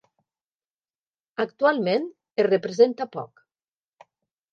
Actualment 1.43 2.07
es 2.45 2.47
representa 2.47 3.07
poc. 3.17 3.45